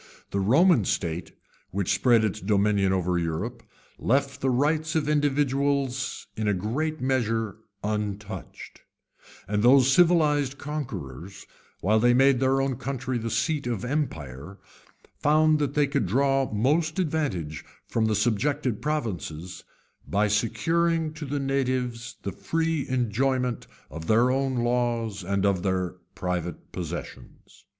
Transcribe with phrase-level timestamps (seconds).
[0.31, 1.31] The Roman state,
[1.69, 3.61] which spread its dominion over Europe,
[3.99, 8.81] left the rights of individuals in a great measure untouched;
[9.47, 11.45] and those civilized conquerors,
[11.81, 14.57] while they made their own country the seat of empire,
[15.19, 19.63] found that they could draw most advantage from the subjected provinces,
[20.07, 25.97] by securing to the natives the free enjoyment cf their own laws and of their
[26.15, 27.65] private possessions.